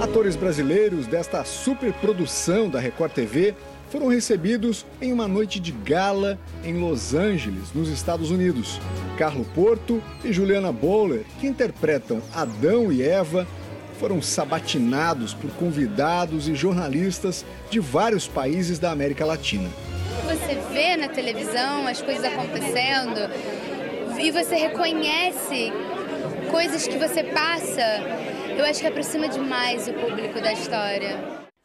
[0.00, 3.52] Atores brasileiros desta superprodução da Record TV
[3.90, 8.80] foram recebidos em uma noite de gala em Los Angeles, nos Estados Unidos.
[9.16, 13.44] Carlo Porto e Juliana Bowler, que interpretam Adão e Eva,
[13.98, 19.68] foram sabatinados por convidados e jornalistas de vários países da América Latina.
[20.26, 23.28] Você vê na televisão as coisas acontecendo
[24.20, 25.72] e você reconhece
[26.52, 27.82] coisas que você passa
[28.58, 31.16] eu acho que aproxima demais o público da história.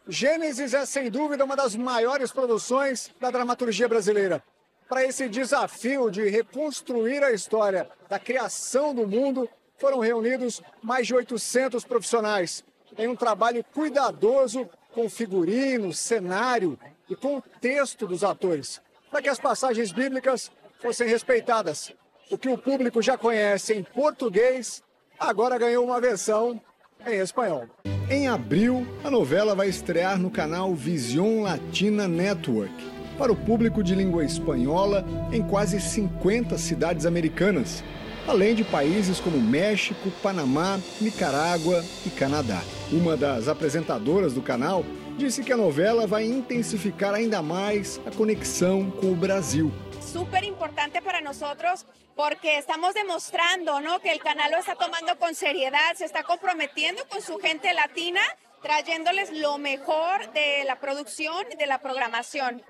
[0.07, 4.43] Gênesis é, sem dúvida, uma das maiores produções da dramaturgia brasileira.
[4.87, 11.15] Para esse desafio de reconstruir a história da criação do mundo, foram reunidos mais de
[11.15, 12.63] 800 profissionais
[12.95, 16.77] em um trabalho cuidadoso com figurino, cenário
[17.09, 18.79] e com o texto dos atores,
[19.09, 21.91] para que as passagens bíblicas fossem respeitadas.
[22.29, 24.83] O que o público já conhece em português,
[25.19, 26.61] agora ganhou uma versão
[27.05, 27.65] em espanhol.
[28.09, 32.73] Em abril, a novela vai estrear no canal Vision Latina Network
[33.17, 37.83] para o público de língua espanhola em quase 50 cidades americanas,
[38.27, 42.61] além de países como México, Panamá, Nicarágua e Canadá.
[42.91, 44.83] Uma das apresentadoras do canal
[45.17, 49.71] disse que a novela vai intensificar ainda mais a conexão com o Brasil.
[50.01, 53.99] Súper importante para nosotros porque estamos demostrando ¿no?
[53.99, 58.21] que el canal lo está tomando con seriedad, se está comprometiendo con su gente latina
[58.63, 62.61] trayéndoles lo mejor de la producción e de la programação.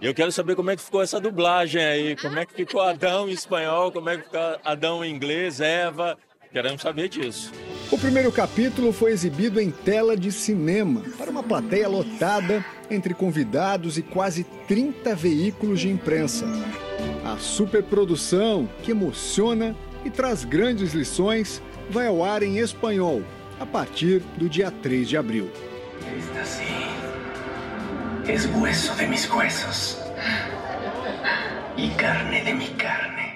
[0.00, 3.28] Eu quero saber como é que ficou essa dublagem aí, como é que ficou Adão
[3.28, 6.18] em espanhol, como é que ficou Adão em inglês, Eva.
[6.52, 7.50] Queremos saber disso.
[7.90, 13.96] O primeiro capítulo foi exibido em tela de cinema para uma plateia lotada entre convidados
[13.96, 16.46] e quase 30 veículos de imprensa.
[17.24, 23.22] A superprodução, que emociona e traz grandes lições, vai ao ar em espanhol
[23.58, 25.50] a partir do dia 3 de abril.
[26.18, 26.82] Esta sim
[28.26, 29.98] é hueso de mis huesos
[31.76, 33.31] e carne de mi carne.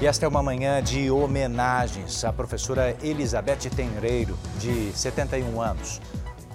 [0.00, 6.00] E esta é uma manhã de homenagens à professora Elizabeth Tenreiro, de 71 anos.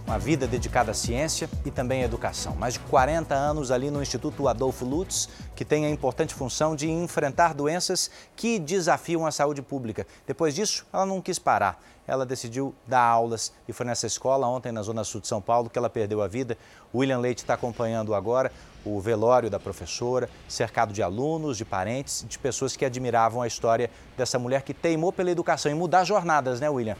[0.08, 2.56] Uma vida dedicada à ciência e também à educação.
[2.56, 5.28] Mais de 40 anos ali no Instituto Adolfo Lutz,
[5.58, 10.08] que tem a importante função de enfrentar doenças que desafiam a saúde pública.
[10.26, 11.78] Depois disso, ela não quis parar
[12.08, 15.70] ela decidiu dar aulas e foi nessa escola ontem na Zona Sul de São Paulo
[15.70, 16.58] que ela perdeu a vida.
[16.94, 18.52] William Leite está acompanhando agora
[18.86, 23.90] o velório da professora, cercado de alunos, de parentes, de pessoas que admiravam a história
[24.18, 26.98] dessa mulher que teimou pela educação e mudar jornadas, né, William?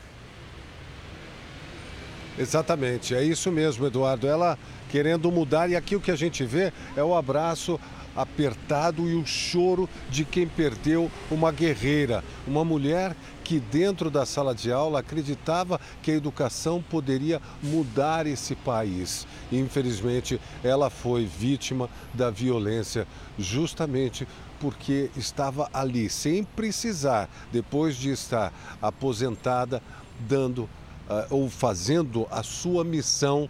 [2.38, 4.28] Exatamente, é isso mesmo, Eduardo.
[4.28, 4.58] Ela
[4.90, 7.80] querendo mudar e aqui o que a gente vê é o abraço
[8.16, 14.56] apertado e o choro de quem perdeu uma guerreira, uma mulher que dentro da sala
[14.56, 19.28] de aula acreditava que a educação poderia mudar esse país.
[19.52, 23.06] Infelizmente, ela foi vítima da violência
[23.38, 24.28] justamente
[24.60, 29.82] porque estava ali sem precisar, depois de estar aposentada,
[30.20, 30.70] dando
[31.10, 33.50] uh, ou fazendo a sua missão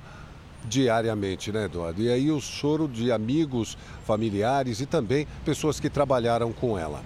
[0.65, 2.01] diariamente, né, Eduardo?
[2.01, 7.03] E aí o choro de amigos, familiares e também pessoas que trabalharam com ela.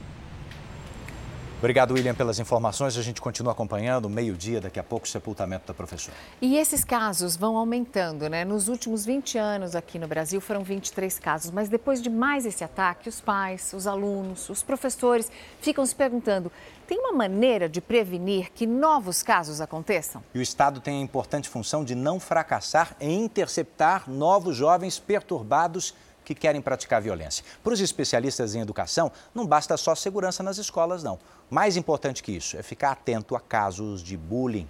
[1.60, 2.96] Obrigado, William, pelas informações.
[3.00, 6.16] A gente continua acompanhando, meio-dia, daqui a pouco, o sepultamento da professora.
[6.40, 8.46] E esses casos vão aumentando, né?
[8.46, 12.64] Nos últimos 20 anos aqui no Brasil foram 23 casos, mas depois de mais esse
[12.64, 16.52] ataque, os pais, os alunos, os professores ficam se perguntando:
[16.86, 20.24] tem uma maneira de prevenir que novos casos aconteçam?
[20.36, 25.96] E o Estado tem a importante função de não fracassar em interceptar novos jovens perturbados
[26.28, 27.42] que querem praticar violência.
[27.64, 31.18] Para os especialistas em educação, não basta só segurança nas escolas, não.
[31.50, 34.68] Mais importante que isso é ficar atento a casos de bullying.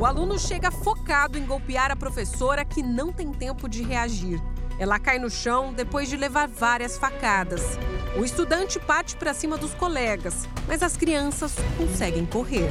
[0.00, 4.42] O aluno chega focado em golpear a professora que não tem tempo de reagir.
[4.80, 7.62] Ela cai no chão depois de levar várias facadas.
[8.18, 12.68] O estudante parte para cima dos colegas, mas as crianças conseguem correr.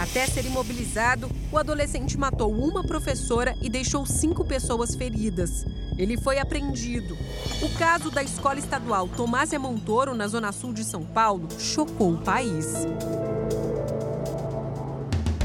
[0.00, 5.66] Até ser imobilizado, o adolescente matou uma professora e deixou cinco pessoas feridas.
[5.98, 7.18] Ele foi apreendido.
[7.60, 12.18] O caso da escola estadual Tomásia Montoro, na zona sul de São Paulo, chocou o
[12.18, 12.86] país.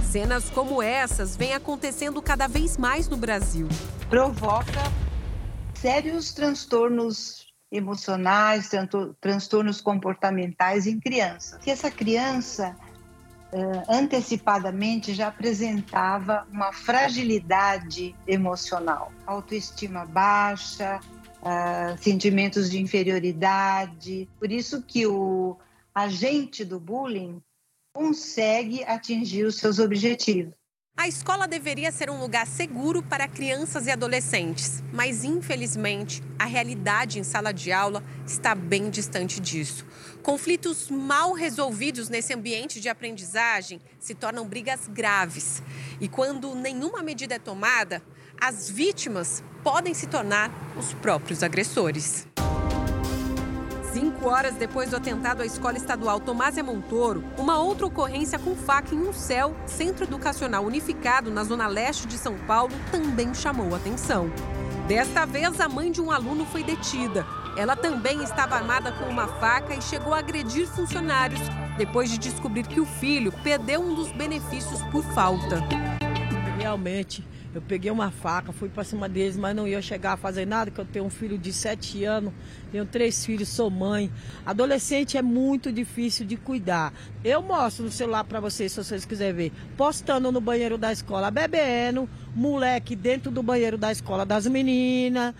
[0.09, 3.67] Cenas como essas vêm acontecendo cada vez mais no Brasil.
[4.09, 4.89] Provoca
[5.73, 8.69] sérios transtornos emocionais,
[9.19, 11.61] transtornos comportamentais em crianças.
[11.61, 12.73] Que essa criança
[13.87, 20.99] antecipadamente já apresentava uma fragilidade emocional, autoestima baixa,
[21.41, 24.27] uh, sentimentos de inferioridade.
[24.39, 25.57] Por isso que o
[25.93, 27.41] agente do bullying
[27.93, 30.53] consegue atingir os seus objetivos.
[30.97, 37.19] A escola deveria ser um lugar seguro para crianças e adolescentes, mas infelizmente a realidade
[37.19, 39.85] em sala de aula está bem distante disso.
[40.23, 45.61] Conflitos mal resolvidos nesse ambiente de aprendizagem se tornam brigas graves.
[45.99, 48.01] E quando nenhuma medida é tomada,
[48.39, 52.25] as vítimas podem se tornar os próprios agressores.
[53.95, 58.93] Cinco horas depois do atentado à escola estadual Tomásia Montoro, uma outra ocorrência com faca
[58.93, 64.29] em um céu, centro educacional unificado na zona leste de São Paulo, também chamou atenção.
[64.85, 67.25] Desta vez, a mãe de um aluno foi detida.
[67.55, 71.39] Ela também estava armada com uma faca e chegou a agredir funcionários
[71.77, 75.63] depois de descobrir que o filho perdeu um dos benefícios por falta.
[76.57, 77.25] Realmente,
[77.55, 80.69] eu peguei uma faca, fui para cima deles, mas não ia chegar a fazer nada,
[80.69, 82.33] porque eu tenho um filho de 7 anos,
[82.69, 84.11] tenho três filhos, sou mãe.
[84.45, 86.93] Adolescente é muito difícil de cuidar.
[87.23, 91.31] Eu mostro no celular para vocês, se vocês quiserem ver, postando no banheiro da escola,
[91.31, 95.33] bebendo, moleque dentro do banheiro da escola das meninas,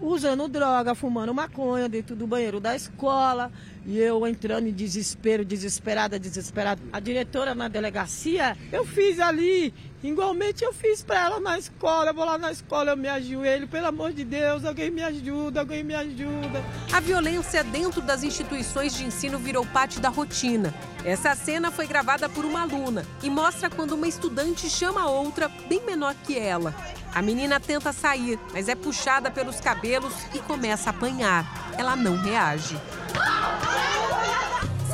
[0.00, 3.52] usando droga, fumando maconha dentro do banheiro da escola.
[3.86, 6.80] E eu entrando em desespero, desesperada, desesperada.
[6.90, 12.10] A diretora na delegacia, eu fiz ali, igualmente eu fiz para ela na escola.
[12.10, 15.60] Eu vou lá na escola, eu me ajoelho, pelo amor de Deus, alguém me ajuda,
[15.60, 16.64] alguém me ajuda.
[16.92, 20.72] A violência dentro das instituições de ensino virou parte da rotina.
[21.04, 25.84] Essa cena foi gravada por uma aluna e mostra quando uma estudante chama outra, bem
[25.84, 26.74] menor que ela.
[27.14, 31.46] A menina tenta sair, mas é puxada pelos cabelos e começa a apanhar.
[31.78, 32.76] Ela não reage.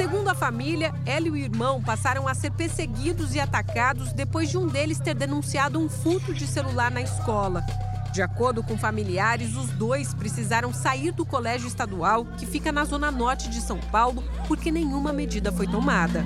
[0.01, 4.57] Segundo a família, ela e o irmão passaram a ser perseguidos e atacados depois de
[4.57, 7.62] um deles ter denunciado um furto de celular na escola.
[8.11, 13.11] De acordo com familiares, os dois precisaram sair do colégio estadual, que fica na zona
[13.11, 16.24] norte de São Paulo, porque nenhuma medida foi tomada.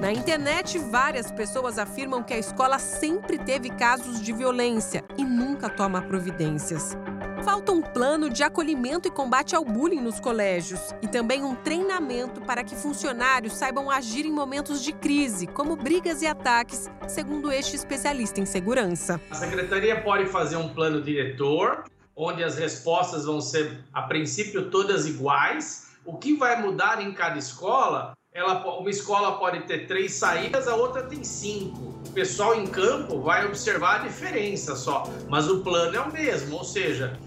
[0.00, 5.68] Na internet, várias pessoas afirmam que a escola sempre teve casos de violência e nunca
[5.68, 6.96] toma providências.
[7.44, 12.40] Falta um plano de acolhimento e combate ao bullying nos colégios e também um treinamento
[12.42, 17.76] para que funcionários saibam agir em momentos de crise, como brigas e ataques, segundo este
[17.76, 19.20] especialista em segurança.
[19.30, 21.84] A secretaria pode fazer um plano diretor,
[22.14, 25.88] onde as respostas vão ser, a princípio, todas iguais.
[26.04, 30.76] O que vai mudar em cada escola ela, uma escola pode ter três saídas, a
[30.76, 31.98] outra tem cinco.
[32.06, 36.56] O pessoal em campo vai observar a diferença só, mas o plano é o mesmo,
[36.56, 37.18] ou seja,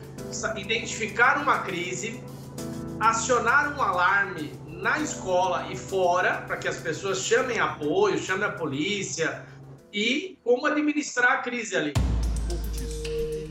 [0.58, 2.22] identificar uma crise,
[3.00, 8.52] acionar um alarme na escola e fora, para que as pessoas chamem apoio, chamem a
[8.52, 9.46] polícia
[9.94, 11.94] e como administrar a crise ali.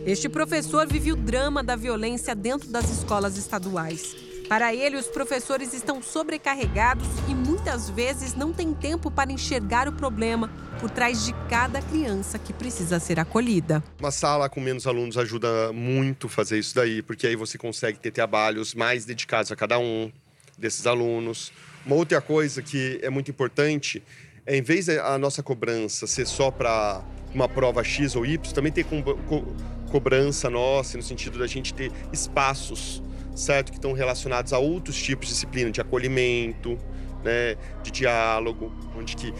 [0.04, 4.31] Este professor vive o drama da violência dentro das escolas estaduais.
[4.52, 9.92] Para ele, os professores estão sobrecarregados e muitas vezes não têm tempo para enxergar o
[9.92, 13.82] problema por trás de cada criança que precisa ser acolhida.
[13.98, 17.98] Uma sala com menos alunos ajuda muito a fazer isso daí, porque aí você consegue
[17.98, 20.12] ter trabalhos mais dedicados a cada um
[20.58, 21.50] desses alunos.
[21.86, 24.02] Uma outra coisa que é muito importante
[24.44, 27.02] é, em vez da nossa cobrança ser só para
[27.34, 29.46] uma prova X ou Y, também ter co co
[29.90, 33.02] cobrança nossa, no sentido da gente ter espaços
[33.34, 33.70] certo?
[33.70, 36.78] Que estão relacionados a outros tipos de disciplina, de acolhimento,
[37.24, 37.56] né?
[37.82, 39.32] De diálogo, onde que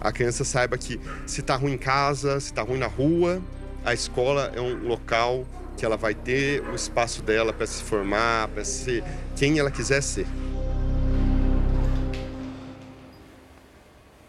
[0.00, 3.42] a criança saiba que se está ruim em casa, se está ruim na rua,
[3.84, 5.44] a escola é um local
[5.76, 9.02] que ela vai ter o espaço dela para se formar, para ser
[9.36, 10.26] quem ela quiser ser.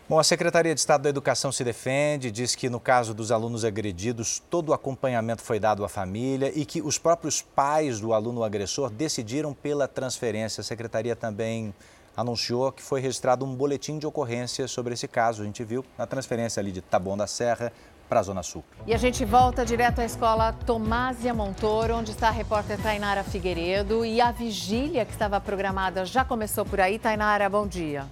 [0.09, 3.63] Bom, a Secretaria de Estado da Educação se defende, diz que no caso dos alunos
[3.63, 8.43] agredidos, todo o acompanhamento foi dado à família e que os próprios pais do aluno
[8.43, 10.61] agressor decidiram pela transferência.
[10.61, 11.71] A Secretaria também
[12.17, 15.43] anunciou que foi registrado um boletim de ocorrência sobre esse caso.
[15.43, 17.71] A gente viu na transferência ali de Taboão da Serra
[18.09, 18.63] para a Zona Sul.
[18.87, 24.03] E a gente volta direto à escola Tomásia Montoro, onde está a repórter Tainara Figueiredo.
[24.03, 26.97] E a vigília que estava programada já começou por aí.
[26.97, 28.07] Tainara, bom dia.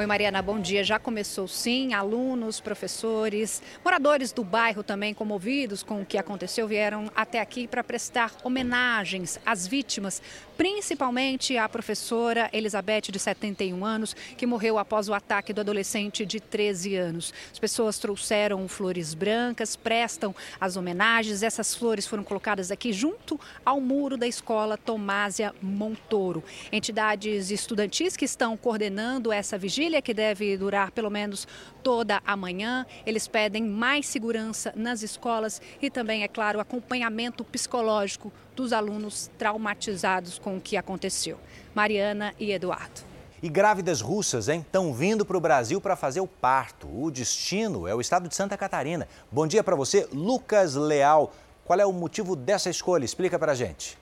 [0.00, 0.84] Oi, Mariana, bom dia.
[0.84, 1.92] Já começou sim.
[1.92, 7.82] Alunos, professores, moradores do bairro também comovidos com o que aconteceu vieram até aqui para
[7.82, 10.22] prestar homenagens às vítimas,
[10.56, 16.38] principalmente à professora Elizabeth, de 71 anos, que morreu após o ataque do adolescente de
[16.38, 17.34] 13 anos.
[17.50, 21.42] As pessoas trouxeram flores brancas, prestam as homenagens.
[21.42, 26.44] Essas flores foram colocadas aqui junto ao muro da escola Tomásia Montoro.
[26.70, 31.48] Entidades estudantis que estão coordenando essa vigília vigília, que deve durar pelo menos
[31.82, 32.86] toda a manhã.
[33.06, 40.38] Eles pedem mais segurança nas escolas e também, é claro, acompanhamento psicológico dos alunos traumatizados
[40.38, 41.38] com o que aconteceu.
[41.74, 43.08] Mariana e Eduardo.
[43.42, 44.60] E grávidas russas, hein?
[44.60, 46.88] Estão vindo para o Brasil para fazer o parto.
[46.92, 49.08] O destino é o estado de Santa Catarina.
[49.30, 51.32] Bom dia para você, Lucas Leal.
[51.64, 53.04] Qual é o motivo dessa escolha?
[53.04, 53.96] Explica para a gente.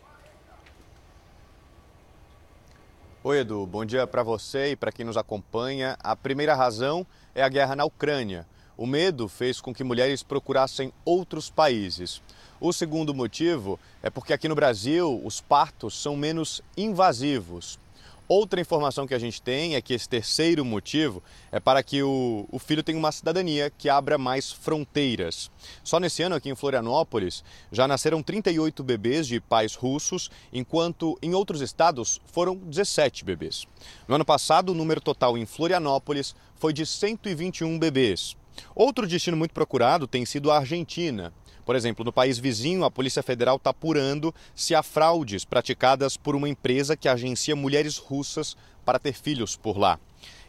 [3.28, 3.66] Oi, Edu.
[3.66, 5.96] Bom dia para você e para quem nos acompanha.
[5.98, 7.04] A primeira razão
[7.34, 8.46] é a guerra na Ucrânia.
[8.76, 12.22] O medo fez com que mulheres procurassem outros países.
[12.60, 17.80] O segundo motivo é porque aqui no Brasil os partos são menos invasivos.
[18.28, 21.22] Outra informação que a gente tem é que esse terceiro motivo
[21.52, 25.48] é para que o, o, filho tenha uma cidadania que abra mais fronteiras.
[25.84, 31.34] Só nesse ano aqui em Florianópolis já nasceram 38 bebês de pais russos, enquanto em
[31.34, 33.64] outros estados foram 17 bebês.
[34.08, 38.36] No ano passado, o número total em Florianópolis foi de 121 bebês.
[38.74, 41.32] Outro destino muito procurado tem sido a Argentina.
[41.66, 46.36] Por exemplo, no país vizinho, a Polícia Federal está apurando se há fraudes praticadas por
[46.36, 49.98] uma empresa que agencia mulheres russas para ter filhos por lá.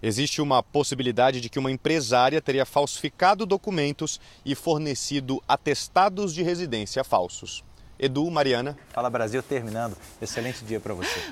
[0.01, 7.03] Existe uma possibilidade de que uma empresária teria falsificado documentos e fornecido atestados de residência
[7.03, 7.63] falsos.
[7.99, 8.77] Edu, Mariana.
[8.89, 9.97] Fala Brasil terminando.
[10.21, 11.19] Excelente dia para você.